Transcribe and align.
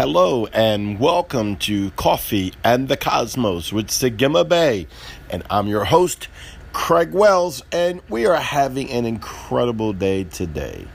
Hello 0.00 0.46
and 0.46 0.98
welcome 0.98 1.56
to 1.56 1.90
Coffee 1.90 2.54
and 2.64 2.88
the 2.88 2.96
Cosmos 2.96 3.70
with 3.70 3.88
Sagima 3.88 4.48
Bay. 4.48 4.86
And 5.28 5.42
I'm 5.50 5.66
your 5.66 5.84
host, 5.84 6.28
Craig 6.72 7.12
Wells, 7.12 7.62
and 7.70 8.00
we 8.08 8.24
are 8.24 8.40
having 8.40 8.90
an 8.90 9.04
incredible 9.04 9.92
day 9.92 10.24
today. 10.24 10.86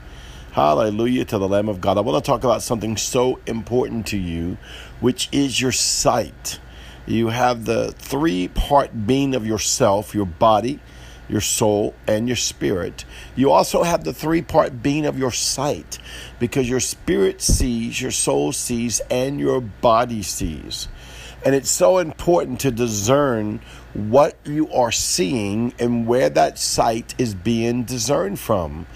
Hallelujah 0.50 1.24
to 1.26 1.38
the 1.38 1.46
Lamb 1.46 1.68
of 1.68 1.80
God. 1.80 1.98
I 1.98 2.00
want 2.00 2.24
to 2.24 2.28
talk 2.28 2.42
about 2.42 2.62
something 2.62 2.96
so 2.96 3.38
important 3.46 4.08
to 4.08 4.18
you, 4.18 4.58
which 4.98 5.28
is 5.30 5.60
your 5.60 5.70
sight. 5.70 6.58
You 7.06 7.28
have 7.28 7.64
the 7.64 7.92
three 7.92 8.48
part 8.48 9.06
being 9.06 9.36
of 9.36 9.46
yourself, 9.46 10.16
your 10.16 10.26
body, 10.26 10.80
your 11.28 11.40
soul, 11.40 11.94
and 12.06 12.28
your 12.28 12.36
spirit. 12.36 13.04
You 13.34 13.50
also 13.50 13.82
have 13.82 14.04
the 14.04 14.12
three 14.12 14.42
part 14.42 14.82
being 14.82 15.06
of 15.06 15.18
your 15.18 15.32
sight 15.32 15.98
because 16.38 16.68
your 16.68 16.80
spirit 16.80 17.42
sees, 17.42 18.00
your 18.00 18.10
soul 18.10 18.52
sees, 18.52 19.00
and 19.10 19.40
your 19.40 19.60
body 19.60 20.22
sees. 20.22 20.88
And 21.44 21.54
it's 21.54 21.70
so 21.70 21.98
important 21.98 22.60
to 22.60 22.70
discern 22.70 23.60
what 23.92 24.36
you 24.44 24.70
are 24.72 24.92
seeing 24.92 25.74
and 25.78 26.06
where 26.06 26.28
that 26.30 26.58
sight 26.58 27.14
is 27.18 27.34
being 27.34 27.84
discerned 27.84 28.40
from. 28.40 28.86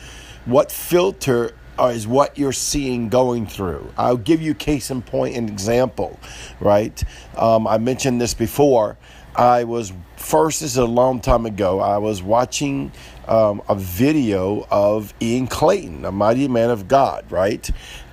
What 0.47 0.73
filter 0.73 1.53
is 1.79 2.07
what 2.07 2.37
you're 2.37 2.53
seeing 2.53 3.09
going 3.09 3.47
through. 3.47 3.93
I'll 3.97 4.17
give 4.17 4.43
you 4.43 4.55
case 4.55 4.91
in 4.91 5.03
point 5.03 5.37
an 5.37 5.49
example, 5.49 6.19
right? 6.61 7.03
Um, 7.37 7.67
I 7.67 7.79
mentioned 7.79 8.21
this 8.21 8.35
before. 8.35 8.99
I 9.35 9.65
was 9.65 9.93
first, 10.21 10.61
this 10.61 10.73
is 10.73 10.77
a 10.77 10.85
long 10.85 11.21
time 11.21 11.47
ago, 11.47 11.81
I 11.81 11.99
was 11.99 12.23
watching 12.23 12.93
um, 13.27 13.63
a 13.69 13.75
video 13.75 14.67
of 14.71 15.15
Ian 15.21 15.47
Clayton, 15.47 16.05
a 16.05 16.13
mighty 16.13 16.49
man 16.49 16.71
of 16.71 16.89
God, 16.89 17.31
right? 17.31 17.69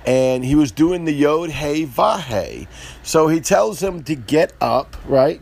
And 0.06 0.42
he 0.42 0.54
was 0.54 0.72
doing 0.72 1.04
the 1.04 1.12
Yod 1.12 1.50
Hey 1.50 1.84
Vahe. 1.84 2.66
So 3.02 3.28
he 3.28 3.40
tells 3.40 3.82
him 3.82 4.04
to 4.04 4.14
get 4.14 4.52
up, 4.60 4.96
right? 5.06 5.40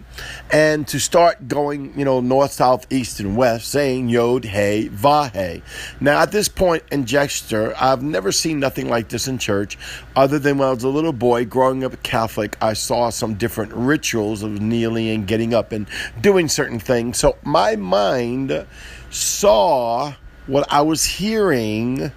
And 0.51 0.89
to 0.89 0.99
start 0.99 1.47
going, 1.47 1.97
you 1.97 2.05
know, 2.05 2.21
north, 2.21 2.53
south, 2.53 2.87
east, 2.91 3.21
and 3.21 3.37
west, 3.37 3.69
saying 3.69 4.09
Yod 4.09 4.45
Hey 4.45 4.89
Vahe. 4.89 5.63
Now, 6.01 6.21
at 6.21 6.33
this 6.33 6.49
point 6.49 6.83
in 6.91 7.05
gesture, 7.05 7.75
I've 7.79 8.03
never 8.03 8.33
seen 8.33 8.59
nothing 8.59 8.89
like 8.89 9.09
this 9.09 9.29
in 9.29 9.39
church, 9.39 9.79
other 10.17 10.39
than 10.39 10.59
when 10.59 10.69
I 10.69 10.73
was 10.73 10.85
a 10.85 10.89
little 10.89 11.13
boy 11.13 11.45
growing 11.45 11.85
up 11.85 12.03
Catholic, 12.03 12.57
I 12.61 12.73
saw 12.73 13.11
some 13.11 13.35
different 13.35 13.73
rituals 13.73 14.43
of 14.43 14.61
kneeling 14.61 15.09
and 15.11 15.29
getting 15.29 15.55
up 15.55 15.71
and 15.71 15.87
doing 16.21 16.49
certain 16.57 16.81
things. 16.81 17.19
So 17.19 17.37
my 17.45 17.77
mind 17.77 18.67
saw 19.11 20.15
what 20.47 20.67
I 20.73 20.81
was 20.81 21.05
hearing, 21.05 22.11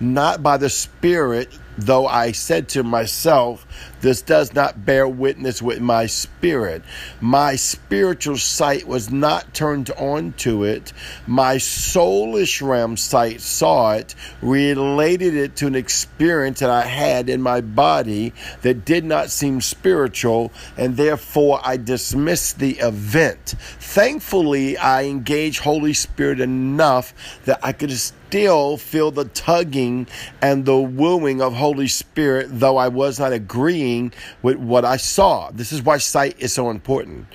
not 0.00 0.42
by 0.42 0.56
the 0.56 0.68
Spirit, 0.68 1.56
though 1.78 2.06
I 2.06 2.32
said 2.32 2.68
to 2.70 2.82
myself, 2.82 3.66
This 4.00 4.22
does 4.22 4.54
not 4.54 4.84
bear 4.84 5.06
witness 5.06 5.60
with 5.60 5.80
my 5.80 6.06
spirit. 6.06 6.82
My 7.20 7.56
spiritual 7.56 8.36
sight 8.36 8.86
was 8.86 9.10
not 9.10 9.54
turned 9.54 9.90
on 9.90 10.32
to 10.38 10.64
it. 10.64 10.92
My 11.26 11.56
soulish 11.56 12.66
realm 12.66 12.96
sight 12.96 13.40
saw 13.40 13.92
it, 13.92 14.14
related 14.40 15.34
it 15.34 15.56
to 15.56 15.66
an 15.66 15.74
experience 15.74 16.60
that 16.60 16.70
I 16.70 16.82
had 16.82 17.28
in 17.28 17.42
my 17.42 17.60
body 17.60 18.32
that 18.62 18.84
did 18.84 19.04
not 19.04 19.30
seem 19.30 19.60
spiritual, 19.60 20.52
and 20.76 20.96
therefore 20.96 21.60
I 21.62 21.76
dismissed 21.76 22.58
the 22.58 22.78
event. 22.78 23.54
Thankfully, 23.78 24.76
I 24.76 25.04
engaged 25.04 25.60
Holy 25.60 25.92
Spirit 25.92 26.40
enough 26.40 27.14
that 27.44 27.60
I 27.62 27.72
could 27.72 27.90
still 28.26 28.76
feel 28.76 29.12
the 29.12 29.24
tugging 29.26 30.06
and 30.42 30.64
the 30.64 30.76
wooing 30.76 31.40
of 31.40 31.54
Holy 31.54 31.86
Spirit, 31.86 32.48
though 32.50 32.76
I 32.76 32.88
was 32.88 33.20
not 33.20 33.32
agreeing 33.32 34.12
with 34.42 34.56
what 34.56 34.84
I 34.84 34.96
saw. 34.96 35.50
This 35.52 35.72
is 35.72 35.80
why 35.80 35.98
sight 35.98 36.34
is 36.40 36.52
so 36.52 36.70
important. 36.70 37.26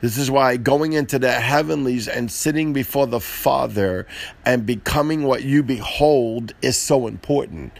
This 0.00 0.18
is 0.18 0.30
why 0.30 0.56
going 0.56 0.94
into 0.94 1.18
the 1.18 1.30
heavenlies 1.30 2.08
and 2.08 2.32
sitting 2.32 2.72
before 2.72 3.06
the 3.06 3.20
Father 3.20 4.06
and 4.44 4.66
becoming 4.66 5.22
what 5.22 5.44
you 5.44 5.62
behold 5.62 6.52
is 6.62 6.76
so 6.76 7.06
important 7.06 7.72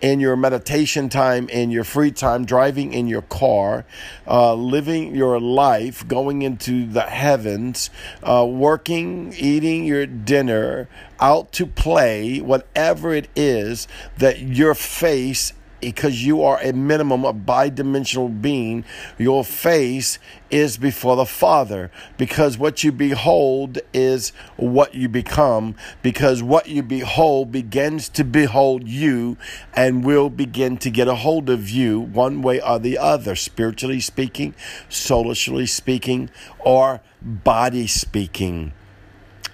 in 0.00 0.20
your 0.20 0.36
meditation 0.36 1.08
time, 1.08 1.48
in 1.48 1.70
your 1.70 1.84
free 1.84 2.10
time, 2.10 2.44
driving 2.44 2.92
in 2.92 3.06
your 3.06 3.22
car, 3.22 3.84
uh, 4.26 4.54
living 4.54 5.14
your 5.14 5.40
life, 5.40 6.06
going 6.06 6.42
into 6.42 6.86
the 6.86 7.02
heavens, 7.02 7.90
uh, 8.22 8.46
working, 8.48 9.32
eating 9.36 9.84
your 9.84 10.06
dinner, 10.06 10.88
out 11.20 11.52
to 11.52 11.66
play, 11.66 12.40
whatever 12.40 13.12
it 13.12 13.28
is 13.34 13.88
that 14.16 14.40
your 14.40 14.74
face 14.74 15.52
because 15.80 16.24
you 16.24 16.42
are 16.42 16.60
a 16.60 16.72
minimum 16.72 17.24
of 17.24 17.46
bi-dimensional 17.46 18.28
being 18.28 18.84
your 19.18 19.44
face 19.44 20.18
is 20.50 20.76
before 20.76 21.16
the 21.16 21.26
father 21.26 21.90
because 22.16 22.56
what 22.56 22.82
you 22.82 22.90
behold 22.90 23.78
is 23.92 24.30
what 24.56 24.94
you 24.94 25.08
become 25.08 25.74
because 26.02 26.42
what 26.42 26.68
you 26.68 26.82
behold 26.82 27.52
begins 27.52 28.08
to 28.08 28.24
behold 28.24 28.88
you 28.88 29.36
and 29.74 30.04
will 30.04 30.30
begin 30.30 30.76
to 30.76 30.90
get 30.90 31.06
a 31.06 31.14
hold 31.16 31.50
of 31.50 31.68
you 31.68 32.00
one 32.00 32.42
way 32.42 32.60
or 32.60 32.78
the 32.78 32.96
other 32.96 33.34
spiritually 33.34 34.00
speaking 34.00 34.54
soulishly 34.88 35.66
speaking 35.66 36.30
or 36.58 37.00
body 37.22 37.86
speaking. 37.86 38.72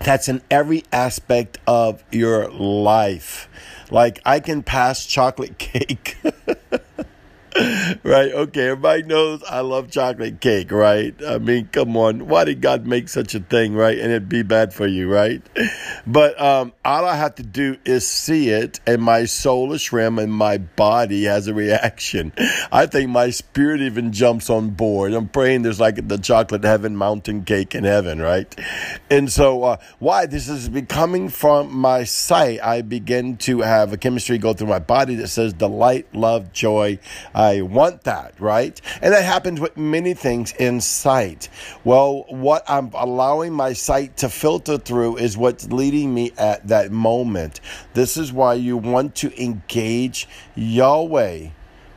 That's 0.01 0.29
in 0.29 0.43
every 0.51 0.85
aspect 0.93 1.59
of 1.67 2.05
your 2.11 2.51
life 2.51 3.49
like 3.95 4.21
I 4.27 4.41
can 4.41 4.63
pass 4.65 5.07
chocolate 5.07 5.57
cake. 5.57 6.19
right? 8.03 8.33
Okay, 8.33 8.63
everybody 8.63 9.05
knows 9.05 9.43
I 9.45 9.61
love 9.61 9.89
chocolate 9.89 10.41
cake, 10.41 10.73
right? 10.73 11.15
I 11.25 11.39
mean, 11.39 11.69
come 11.69 11.97
on. 11.97 12.27
Why 12.27 12.45
did 12.45 12.61
God 12.61 12.85
make 12.85 13.09
such 13.09 13.37
a 13.37 13.41
thing, 13.41 13.75
right? 13.75 13.97
And 13.97 14.11
it'd 14.11 14.29
be 14.29 14.43
bad 14.43 14.75
for 14.75 14.89
you, 14.89 15.09
right? 15.13 15.41
But 16.05 16.41
um, 16.41 16.73
all 16.85 17.05
I 17.05 17.15
have 17.15 17.37
to 17.37 17.45
do 17.45 17.77
is 17.85 18.09
see 18.09 18.49
it, 18.49 18.81
and 18.89 19.01
my 19.01 19.21
soulish 19.21 19.93
realm 19.93 20.19
and 20.19 20.33
my 20.33 20.59
body 20.59 21.25
has 21.25 21.47
a 21.47 21.55
reaction. 21.55 22.33
I 22.73 22.87
think 22.87 23.11
my 23.11 23.31
spirit 23.31 23.81
even 23.81 24.13
jumps 24.13 24.51
on 24.51 24.71
board. 24.71 25.13
I'm 25.13 25.29
praying 25.29 25.63
there's 25.63 25.79
like 25.79 26.09
the 26.09 26.19
chocolate 26.19 26.65
heaven 26.65 26.97
mountain 26.97 27.45
cake 27.45 27.77
in 27.77 27.85
heaven, 27.85 28.21
right? 28.21 28.53
And 29.11 29.31
so, 29.31 29.63
uh, 29.63 29.77
why? 30.01 30.27
This 30.27 30.49
is 30.49 30.69
becoming 30.69 31.29
from 31.29 31.73
my 31.73 32.03
sight. 32.03 32.61
I 32.65 32.83
begin 32.83 33.37
to 33.39 33.61
have 33.61 33.93
a 33.93 33.97
chemistry 33.97 34.39
go 34.39 34.55
through 34.55 34.69
my 34.69 34.81
body 34.81 35.15
that 35.17 35.29
says 35.29 35.53
delight, 35.53 36.13
love, 36.13 36.53
joy. 36.53 36.99
Uh, 37.35 37.44
I 37.45 37.61
want 37.61 38.05
that, 38.05 38.39
right? 38.41 38.81
And 39.03 39.13
that 39.13 39.25
happens 39.25 39.61
with 39.61 39.77
many 39.77 40.15
things 40.15 40.53
in 40.53 40.81
sight. 40.81 41.49
Well, 41.85 42.25
what 42.29 42.65
I'm 42.69 42.91
allowing 42.95 43.53
my 43.53 43.75
sight 43.75 44.17
to 44.19 44.29
filter 44.29 44.79
through 44.79 45.19
is 45.19 45.37
what's 45.37 45.71
leading 45.71 46.15
me 46.15 46.33
at 46.39 46.67
that 46.69 46.91
moment. 46.91 47.61
This 47.93 48.17
is 48.17 48.33
why 48.33 48.55
you 48.55 48.77
want 48.77 49.15
to 49.17 49.43
engage 49.43 50.29
Yahweh. 50.55 51.49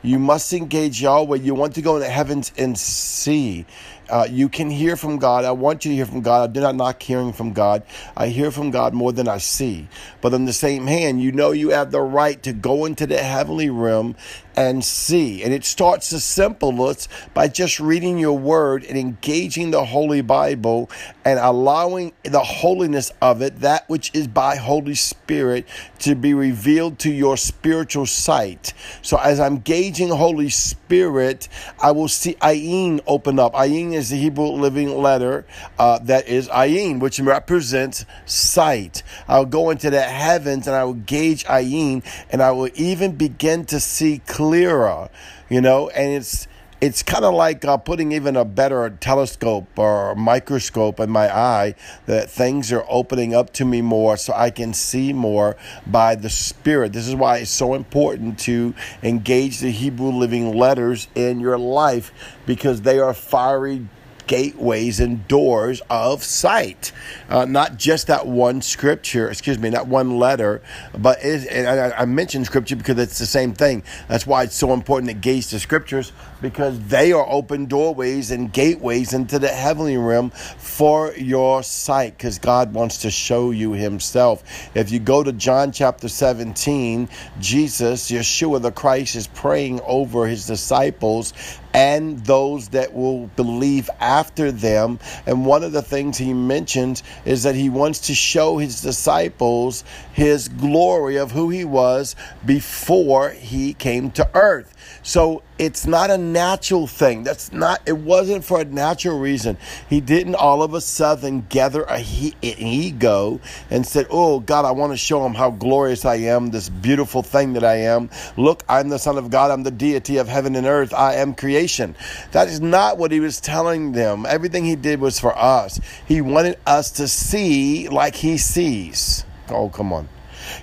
You 0.02 0.18
must 0.18 0.52
engage 0.52 1.02
Yahweh. 1.02 1.38
You 1.38 1.54
want 1.54 1.74
to 1.74 1.82
go 1.82 1.96
into 1.96 2.08
heavens 2.08 2.52
and 2.56 2.78
see. 2.78 3.66
Uh, 4.08 4.26
you 4.30 4.48
can 4.48 4.70
hear 4.70 4.96
from 4.96 5.18
God. 5.18 5.44
I 5.44 5.52
want 5.52 5.84
you 5.84 5.90
to 5.92 5.96
hear 5.96 6.06
from 6.06 6.22
God. 6.22 6.50
I 6.50 6.52
do 6.52 6.60
not 6.60 6.74
knock 6.74 7.02
hearing 7.02 7.32
from 7.32 7.52
God. 7.52 7.82
I 8.16 8.28
hear 8.28 8.50
from 8.50 8.70
God 8.70 8.94
more 8.94 9.12
than 9.12 9.28
I 9.28 9.38
see. 9.38 9.88
But 10.20 10.34
on 10.34 10.44
the 10.44 10.52
same 10.52 10.86
hand, 10.86 11.22
you 11.22 11.32
know 11.32 11.52
you 11.52 11.70
have 11.70 11.90
the 11.90 12.00
right 12.00 12.42
to 12.42 12.52
go 12.52 12.84
into 12.84 13.06
the 13.06 13.18
heavenly 13.18 13.70
realm 13.70 14.16
and 14.58 14.84
see. 14.84 15.44
And 15.44 15.54
it 15.54 15.64
starts 15.64 16.12
as 16.12 16.24
simple 16.24 16.88
as 16.88 17.08
by 17.32 17.46
just 17.46 17.78
reading 17.78 18.18
your 18.18 18.36
word 18.36 18.84
and 18.84 18.98
engaging 18.98 19.70
the 19.70 19.84
Holy 19.84 20.20
Bible 20.20 20.90
and 21.24 21.38
allowing 21.38 22.12
the 22.24 22.40
holiness 22.40 23.12
of 23.22 23.40
it, 23.40 23.60
that 23.60 23.88
which 23.88 24.10
is 24.14 24.26
by 24.26 24.56
Holy 24.56 24.96
Spirit, 24.96 25.64
to 26.00 26.16
be 26.16 26.34
revealed 26.34 26.98
to 27.00 27.12
your 27.12 27.36
spiritual 27.36 28.06
sight. 28.06 28.74
So 29.00 29.16
as 29.18 29.38
I'm 29.38 29.58
gauging 29.58 30.08
Holy 30.08 30.48
Spirit, 30.48 31.48
I 31.80 31.92
will 31.92 32.08
see 32.08 32.34
Ayin 32.34 33.00
open 33.06 33.38
up. 33.38 33.52
Ayin 33.54 33.92
is 33.98 34.10
the 34.10 34.16
Hebrew 34.16 34.46
living 34.46 34.96
letter 34.96 35.44
uh, 35.78 35.98
that 36.04 36.26
is 36.28 36.48
Ayin, 36.48 37.00
which 37.00 37.20
represents 37.20 38.06
sight. 38.24 39.02
I'll 39.26 39.44
go 39.44 39.70
into 39.70 39.90
the 39.90 40.02
heavens 40.02 40.66
and 40.66 40.74
I 40.74 40.84
will 40.84 40.94
gauge 40.94 41.44
Ayin 41.44 42.02
and 42.30 42.42
I 42.42 42.52
will 42.52 42.70
even 42.74 43.16
begin 43.16 43.64
to 43.66 43.80
see 43.80 44.20
clearer, 44.26 45.10
you 45.50 45.60
know, 45.60 45.88
and 45.90 46.12
it's 46.12 46.48
it's 46.80 47.02
kind 47.02 47.24
of 47.24 47.34
like 47.34 47.64
uh, 47.64 47.76
putting 47.76 48.12
even 48.12 48.36
a 48.36 48.44
better 48.44 48.88
telescope 49.00 49.66
or 49.76 50.14
microscope 50.14 51.00
in 51.00 51.10
my 51.10 51.34
eye 51.34 51.74
that 52.06 52.30
things 52.30 52.70
are 52.70 52.84
opening 52.88 53.34
up 53.34 53.52
to 53.54 53.64
me 53.64 53.82
more 53.82 54.16
so 54.16 54.32
I 54.32 54.50
can 54.50 54.72
see 54.72 55.12
more 55.12 55.56
by 55.86 56.14
the 56.14 56.30
Spirit. 56.30 56.92
This 56.92 57.08
is 57.08 57.16
why 57.16 57.38
it's 57.38 57.50
so 57.50 57.74
important 57.74 58.38
to 58.40 58.74
engage 59.02 59.58
the 59.58 59.72
Hebrew 59.72 60.10
living 60.10 60.56
letters 60.56 61.08
in 61.16 61.40
your 61.40 61.58
life 61.58 62.12
because 62.46 62.82
they 62.82 63.00
are 63.00 63.12
fiery 63.12 63.88
gateways 64.28 65.00
and 65.00 65.26
doors 65.26 65.82
of 65.90 66.22
sight. 66.22 66.92
Uh, 67.28 67.46
not 67.46 67.76
just 67.76 68.06
that 68.06 68.26
one 68.28 68.62
scripture, 68.62 69.28
excuse 69.28 69.58
me, 69.58 69.70
not 69.70 69.88
one 69.88 70.18
letter, 70.18 70.62
but 70.96 71.18
it, 71.22 71.66
I, 71.66 71.90
I 72.02 72.04
mentioned 72.04 72.46
scripture 72.46 72.76
because 72.76 72.98
it's 72.98 73.18
the 73.18 73.26
same 73.26 73.54
thing. 73.54 73.82
That's 74.06 74.26
why 74.26 74.44
it's 74.44 74.54
so 74.54 74.72
important 74.72 75.10
to 75.10 75.14
gaze 75.14 75.50
the 75.50 75.58
scriptures 75.58 76.12
because 76.40 76.78
they 76.86 77.12
are 77.12 77.26
open 77.28 77.66
doorways 77.66 78.30
and 78.30 78.52
gateways 78.52 79.12
into 79.12 79.38
the 79.38 79.48
heavenly 79.48 79.96
realm 79.96 80.30
for 80.30 81.12
your 81.14 81.62
sight 81.62 82.16
because 82.16 82.38
God 82.38 82.74
wants 82.74 82.98
to 82.98 83.10
show 83.10 83.50
you 83.50 83.72
Himself. 83.72 84.44
If 84.74 84.92
you 84.92 84.98
go 84.98 85.24
to 85.24 85.32
John 85.32 85.72
chapter 85.72 86.08
17, 86.08 87.08
Jesus, 87.40 88.10
Yeshua 88.10 88.60
the 88.60 88.70
Christ, 88.70 89.16
is 89.16 89.26
praying 89.26 89.80
over 89.80 90.26
His 90.26 90.46
disciples 90.46 91.32
and 91.74 92.24
those 92.24 92.68
that 92.68 92.94
will 92.94 93.26
believe 93.28 93.90
after 94.00 94.50
them. 94.50 94.98
And 95.26 95.46
one 95.46 95.62
of 95.62 95.72
the 95.72 95.82
things 95.82 96.18
he 96.18 96.32
mentions 96.32 97.02
is 97.24 97.42
that 97.42 97.54
he 97.54 97.68
wants 97.70 98.00
to 98.08 98.14
show 98.14 98.58
his 98.58 98.80
disciples 98.80 99.84
his 100.12 100.48
glory 100.48 101.16
of 101.16 101.32
who 101.32 101.48
he 101.50 101.64
was 101.64 102.16
before 102.44 103.30
he 103.30 103.74
came 103.74 104.10
to 104.12 104.28
earth. 104.34 104.74
So 105.02 105.42
it's 105.58 105.86
not 105.86 106.10
a 106.10 106.18
natural 106.18 106.86
thing. 106.86 107.24
That's 107.24 107.52
not, 107.52 107.80
it 107.86 107.96
wasn't 107.96 108.44
for 108.44 108.60
a 108.60 108.64
natural 108.64 109.18
reason. 109.18 109.56
He 109.88 110.00
didn't 110.00 110.34
all 110.34 110.62
of 110.62 110.74
a 110.74 110.80
sudden 110.80 111.46
gather 111.48 111.82
a 111.84 111.98
he, 111.98 112.34
an 112.42 112.58
ego 112.58 113.40
and 113.70 113.86
said, 113.86 114.06
Oh, 114.10 114.40
God, 114.40 114.64
I 114.64 114.70
want 114.70 114.92
to 114.92 114.96
show 114.96 115.24
him 115.24 115.34
how 115.34 115.50
glorious 115.50 116.04
I 116.04 116.16
am, 116.16 116.50
this 116.50 116.68
beautiful 116.68 117.22
thing 117.22 117.54
that 117.54 117.64
I 117.64 117.76
am. 117.76 118.10
Look, 118.36 118.64
I'm 118.68 118.88
the 118.88 118.98
Son 118.98 119.18
of 119.18 119.30
God. 119.30 119.50
I'm 119.50 119.62
the 119.62 119.70
deity 119.70 120.18
of 120.18 120.28
heaven 120.28 120.56
and 120.56 120.66
earth. 120.66 120.92
I 120.94 121.14
am 121.14 121.34
creation. 121.34 121.94
That 122.32 122.48
is 122.48 122.60
not 122.60 122.98
what 122.98 123.12
he 123.12 123.20
was 123.20 123.40
telling 123.40 123.92
them. 123.92 124.26
Everything 124.26 124.64
he 124.64 124.76
did 124.76 125.00
was 125.00 125.18
for 125.18 125.36
us. 125.36 125.80
He 126.06 126.20
wanted 126.20 126.58
us 126.66 126.90
to 126.92 127.08
see 127.08 127.88
like 127.88 128.14
he 128.14 128.38
sees. 128.38 129.24
Oh, 129.48 129.68
come 129.68 129.92
on. 129.92 130.08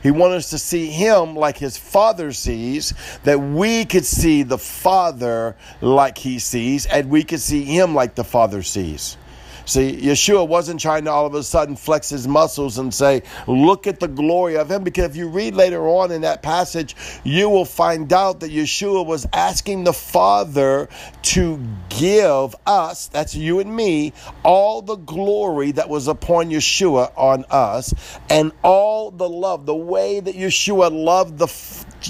He 0.04 0.12
wanted 0.12 0.36
us 0.36 0.50
to 0.51 0.57
see 0.57 0.88
him 0.88 1.36
like 1.36 1.57
his 1.57 1.77
father 1.77 2.31
sees, 2.31 2.94
that 3.24 3.39
we 3.39 3.86
could 3.86 4.06
see 4.06 4.44
the 4.44 4.57
father 4.57 5.56
like 5.81 6.18
he 6.18 6.39
sees, 6.39 6.86
and 6.86 7.10
we 7.10 7.24
could 7.24 7.42
see 7.42 7.63
him 7.63 7.95
like 7.95 8.16
the 8.16 8.24
father 8.24 8.63
sees. 8.63 9.18
See, 9.66 9.98
Yeshua 9.98 10.48
wasn't 10.48 10.80
trying 10.80 11.06
to 11.06 11.12
all 11.12 11.26
of 11.26 11.34
a 11.34 11.44
sudden 11.44 11.76
flex 11.76 12.10
his 12.10 12.28
muscles 12.28 12.78
and 12.78 12.94
say, 12.94 13.24
Look 13.48 13.88
at 13.88 14.00
the 14.00 14.08
glory 14.08 14.58
of 14.58 14.70
him. 14.70 14.84
Because 14.84 15.06
if 15.06 15.16
you 15.16 15.28
read 15.28 15.56
later 15.56 15.88
on 15.88 16.12
in 16.12 16.22
that 16.22 16.44
passage, 16.44 16.96
you 17.24 17.50
will 17.50 17.66
find 17.66 18.12
out 18.14 18.42
that 18.42 18.52
Yeshua 18.52 19.06
was 19.06 19.28
asking 19.34 19.84
the 19.84 19.94
Father 19.94 20.88
to 21.24 21.60
give 21.90 22.56
us, 22.68 23.08
that's 23.08 23.34
you 23.34 23.60
and 23.60 23.76
me, 23.76 24.14
all 24.44 24.82
the 24.82 24.98
glory 24.98 25.72
that 25.72 25.90
was 25.90 26.08
upon 26.08 26.52
Yeshua 26.52 27.12
on 27.18 27.46
us 27.50 27.94
and 28.30 28.52
all 28.64 29.10
the 29.10 29.28
love, 29.28 29.66
the 29.66 29.76
way 29.76 30.20
that 30.20 30.36
Yeshua 30.36 30.92
loved 30.92 31.40
the, 31.40 31.48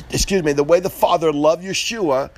excuse 0.10 0.44
me, 0.44 0.52
the 0.52 0.64
way 0.64 0.82
the 0.82 0.90
Father 0.90 1.32
loved 1.32 1.64
Yeshua 1.64 2.32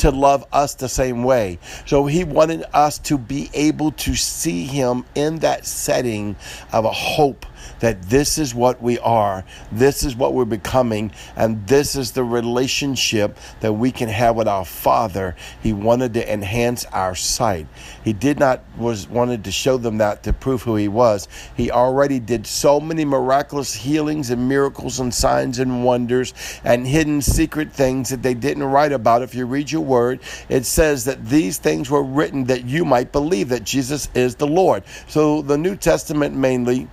to 0.00 0.10
love 0.10 0.46
us 0.52 0.74
the 0.74 0.88
same 0.88 1.22
way. 1.24 1.58
So 1.86 2.06
he 2.06 2.24
wanted 2.24 2.64
us 2.72 2.98
to 3.00 3.18
be 3.18 3.50
able 3.52 3.92
to 3.92 4.14
see 4.14 4.64
him 4.64 5.04
in 5.14 5.40
that 5.40 5.66
setting 5.66 6.36
of 6.72 6.84
a 6.84 6.90
hope 6.90 7.44
that 7.80 8.02
this 8.02 8.38
is 8.38 8.54
what 8.54 8.82
we 8.82 8.98
are, 8.98 9.44
this 9.72 10.02
is 10.02 10.16
what 10.16 10.34
we're 10.34 10.44
becoming, 10.44 11.12
and 11.36 11.66
this 11.66 11.96
is 11.96 12.12
the 12.12 12.24
relationship 12.24 13.38
that 13.60 13.72
we 13.72 13.90
can 13.90 14.08
have 14.08 14.36
with 14.36 14.48
our 14.48 14.64
Father. 14.64 15.36
He 15.62 15.72
wanted 15.72 16.14
to 16.14 16.32
enhance 16.32 16.84
our 16.86 17.14
sight. 17.14 17.66
He 18.04 18.12
did 18.12 18.38
not 18.38 18.62
was 18.76 19.08
wanted 19.08 19.44
to 19.44 19.52
show 19.52 19.76
them 19.76 19.98
that 19.98 20.22
to 20.24 20.32
prove 20.32 20.62
who 20.62 20.76
he 20.76 20.88
was. 20.88 21.28
He 21.56 21.70
already 21.70 22.18
did 22.18 22.46
so 22.46 22.80
many 22.80 23.04
miraculous 23.04 23.74
healings 23.74 24.30
and 24.30 24.48
miracles 24.48 25.00
and 25.00 25.12
signs 25.12 25.58
and 25.58 25.84
wonders 25.84 26.34
and 26.64 26.86
hidden 26.86 27.22
secret 27.22 27.72
things 27.72 28.10
that 28.10 28.22
they 28.22 28.34
didn't 28.34 28.64
write 28.64 28.92
about. 28.92 29.22
If 29.22 29.34
you 29.34 29.46
read 29.46 29.70
your 29.70 29.82
word, 29.82 30.20
it 30.48 30.64
says 30.64 31.04
that 31.04 31.26
these 31.26 31.58
things 31.58 31.90
were 31.90 32.02
written 32.02 32.44
that 32.44 32.64
you 32.64 32.84
might 32.84 33.12
believe 33.12 33.50
that 33.50 33.64
Jesus 33.64 34.08
is 34.14 34.36
the 34.36 34.46
Lord. 34.46 34.84
So 35.08 35.42
the 35.42 35.58
New 35.58 35.76
Testament 35.76 36.34
mainly 36.34 36.88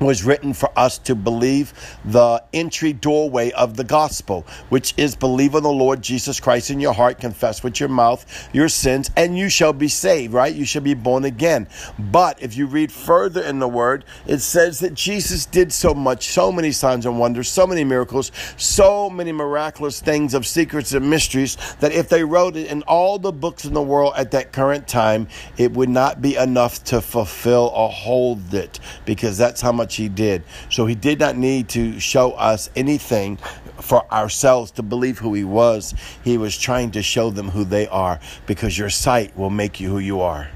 was 0.00 0.24
written 0.24 0.52
for 0.52 0.70
us 0.76 0.98
to 0.98 1.14
believe 1.14 1.72
the 2.04 2.42
entry 2.52 2.92
doorway 2.92 3.50
of 3.52 3.76
the 3.76 3.84
gospel, 3.84 4.46
which 4.68 4.94
is 4.96 5.14
believe 5.14 5.54
on 5.54 5.62
the 5.62 5.72
Lord 5.72 6.02
Jesus 6.02 6.40
Christ 6.40 6.70
in 6.70 6.80
your 6.80 6.92
heart, 6.92 7.18
confess 7.18 7.62
with 7.62 7.80
your 7.80 7.88
mouth 7.88 8.48
your 8.52 8.68
sins, 8.68 9.10
and 9.16 9.38
you 9.38 9.48
shall 9.48 9.72
be 9.72 9.88
saved, 9.88 10.32
right? 10.32 10.54
You 10.54 10.64
shall 10.64 10.82
be 10.82 10.94
born 10.94 11.24
again. 11.24 11.68
But 11.98 12.42
if 12.42 12.56
you 12.56 12.66
read 12.66 12.92
further 12.92 13.42
in 13.42 13.58
the 13.58 13.68
word, 13.68 14.04
it 14.26 14.38
says 14.38 14.80
that 14.80 14.94
Jesus 14.94 15.46
did 15.46 15.72
so 15.72 15.94
much, 15.94 16.28
so 16.28 16.52
many 16.52 16.72
signs 16.72 17.06
and 17.06 17.18
wonders, 17.18 17.48
so 17.48 17.66
many 17.66 17.84
miracles, 17.84 18.32
so 18.56 19.08
many 19.08 19.32
miraculous 19.32 20.00
things 20.00 20.34
of 20.34 20.46
secrets 20.46 20.92
and 20.92 21.08
mysteries 21.08 21.56
that 21.80 21.92
if 21.92 22.08
they 22.08 22.24
wrote 22.24 22.56
it 22.56 22.70
in 22.70 22.82
all 22.82 23.18
the 23.18 23.32
books 23.32 23.64
in 23.64 23.74
the 23.74 23.82
world 23.82 24.14
at 24.16 24.30
that 24.32 24.52
current 24.52 24.86
time, 24.86 25.28
it 25.56 25.72
would 25.72 25.88
not 25.88 26.20
be 26.20 26.36
enough 26.36 26.82
to 26.84 27.00
fulfill 27.00 27.72
or 27.74 27.88
hold 27.88 28.54
it 28.54 28.78
because 29.04 29.38
that's 29.38 29.60
how 29.60 29.72
much 29.72 29.85
much 29.86 29.94
he 29.94 30.08
did. 30.08 30.42
So 30.68 30.86
he 30.86 30.96
did 30.96 31.20
not 31.20 31.36
need 31.36 31.68
to 31.70 32.00
show 32.00 32.32
us 32.32 32.68
anything 32.74 33.36
for 33.80 34.04
ourselves 34.12 34.72
to 34.72 34.82
believe 34.82 35.18
who 35.18 35.32
he 35.32 35.44
was. 35.44 35.94
He 36.24 36.38
was 36.38 36.58
trying 36.58 36.90
to 36.92 37.02
show 37.02 37.30
them 37.30 37.50
who 37.50 37.62
they 37.62 37.86
are 37.86 38.18
because 38.46 38.76
your 38.76 38.90
sight 38.90 39.36
will 39.36 39.50
make 39.50 39.78
you 39.78 39.88
who 39.88 40.00
you 40.00 40.22
are. 40.22 40.48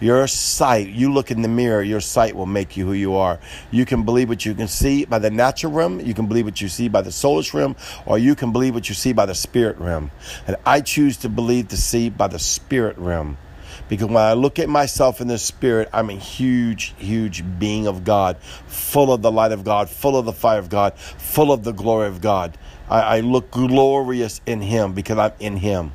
Your 0.00 0.26
sight, 0.26 0.88
you 0.88 1.12
look 1.12 1.30
in 1.30 1.42
the 1.42 1.48
mirror, 1.48 1.80
your 1.80 2.00
sight 2.00 2.34
will 2.34 2.46
make 2.46 2.76
you 2.76 2.84
who 2.84 2.94
you 2.94 3.14
are. 3.14 3.38
You 3.70 3.84
can 3.84 4.02
believe 4.02 4.28
what 4.28 4.44
you 4.44 4.52
can 4.52 4.66
see 4.66 5.04
by 5.04 5.20
the 5.20 5.30
natural 5.30 5.70
realm, 5.70 6.00
you 6.00 6.12
can 6.12 6.26
believe 6.26 6.44
what 6.44 6.60
you 6.60 6.66
see 6.66 6.88
by 6.88 7.02
the 7.02 7.10
soulish 7.10 7.54
realm, 7.54 7.76
or 8.04 8.18
you 8.18 8.34
can 8.34 8.50
believe 8.50 8.74
what 8.74 8.88
you 8.88 8.96
see 8.96 9.12
by 9.12 9.26
the 9.26 9.36
spirit 9.36 9.78
realm. 9.78 10.10
And 10.48 10.56
I 10.66 10.80
choose 10.80 11.18
to 11.18 11.28
believe 11.28 11.68
to 11.68 11.76
see 11.76 12.10
by 12.10 12.26
the 12.26 12.40
spirit 12.40 12.98
realm. 12.98 13.38
Because 13.88 14.08
when 14.08 14.16
I 14.16 14.32
look 14.32 14.58
at 14.58 14.68
myself 14.68 15.20
in 15.20 15.28
the 15.28 15.38
spirit, 15.38 15.88
I'm 15.92 16.10
a 16.10 16.14
huge, 16.14 16.94
huge 16.98 17.44
being 17.58 17.86
of 17.86 18.04
God, 18.04 18.38
full 18.66 19.12
of 19.12 19.22
the 19.22 19.30
light 19.30 19.52
of 19.52 19.64
God, 19.64 19.90
full 19.90 20.16
of 20.16 20.24
the 20.24 20.32
fire 20.32 20.58
of 20.58 20.68
God, 20.70 20.98
full 20.98 21.52
of 21.52 21.64
the 21.64 21.72
glory 21.72 22.08
of 22.08 22.20
God. 22.20 22.56
I, 22.88 23.00
I 23.00 23.20
look 23.20 23.50
glorious 23.50 24.40
in 24.46 24.62
Him 24.62 24.92
because 24.92 25.18
I'm 25.18 25.32
in 25.40 25.56
Him 25.56 25.92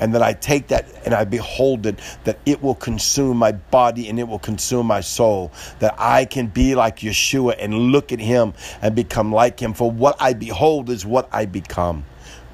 and 0.00 0.14
then 0.14 0.22
I 0.22 0.32
take 0.32 0.68
that 0.68 0.86
and 1.04 1.14
I 1.14 1.24
behold 1.24 1.86
it, 1.86 1.98
that 2.24 2.38
it 2.46 2.62
will 2.62 2.74
consume 2.74 3.36
my 3.36 3.52
body 3.52 4.08
and 4.08 4.18
it 4.18 4.28
will 4.28 4.38
consume 4.38 4.86
my 4.86 5.00
soul, 5.00 5.52
that 5.80 5.94
I 5.98 6.24
can 6.24 6.48
be 6.48 6.74
like 6.74 6.98
Yeshua 6.98 7.56
and 7.58 7.74
look 7.92 8.12
at 8.12 8.20
him 8.20 8.54
and 8.82 8.94
become 8.94 9.32
like 9.32 9.60
him. 9.60 9.74
For 9.74 9.90
what 9.90 10.16
I 10.20 10.34
behold 10.34 10.90
is 10.90 11.04
what 11.04 11.28
I 11.32 11.46
become. 11.46 12.04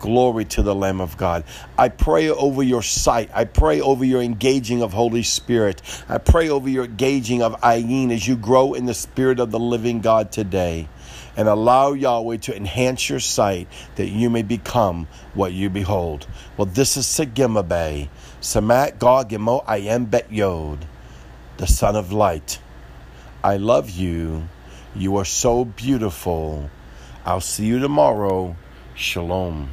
Glory 0.05 0.45
to 0.45 0.63
the 0.63 0.75
Lamb 0.75 1.01
of 1.01 1.17
God. 1.17 1.45
I 1.79 1.89
pray 1.89 2.29
over 2.29 2.63
your 2.63 2.83
sight. 2.83 3.31
I 3.33 3.47
pray 3.47 3.81
over 3.81 4.05
your 4.05 4.21
engaging 4.21 4.83
of 4.83 4.93
Holy 4.93 5.23
Spirit. 5.23 5.81
I 6.11 6.19
pray 6.19 6.51
over 6.51 6.69
your 6.69 6.85
engaging 6.85 7.43
of 7.43 7.59
Ayin 7.63 8.13
as 8.13 8.29
you 8.29 8.37
grow 8.37 8.75
in 8.75 8.85
the 8.85 8.93
Spirit 8.93 9.41
of 9.41 9.51
the 9.51 9.59
living 9.59 10.03
God 10.03 10.31
today. 10.31 10.91
And 11.39 11.49
allow 11.49 11.95
Yahweh 11.95 12.37
to 12.37 12.55
enhance 12.55 13.09
your 13.09 13.19
sight 13.19 13.67
that 13.97 14.09
you 14.09 14.29
may 14.29 14.43
become 14.43 15.09
what 15.33 15.55
you 15.55 15.71
behold. 15.71 16.27
Well, 16.59 16.67
this 16.67 16.99
is 16.99 17.07
Segimabe, 17.07 18.11
Samat 18.43 18.99
Gogimo 18.99 19.65
Ayem 19.65 20.11
Bet 20.11 20.31
Yod, 20.31 20.85
the 21.57 21.67
Son 21.67 21.97
of 21.97 22.13
Light. 22.13 22.59
I 23.43 23.57
love 23.57 23.89
you. 23.89 24.51
You 24.95 25.17
are 25.17 25.25
so 25.25 25.65
beautiful. 25.65 26.69
I'll 27.25 27.41
see 27.41 27.65
you 27.65 27.79
tomorrow. 27.79 28.55
Shalom. 28.95 29.71